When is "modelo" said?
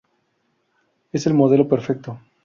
1.35-1.67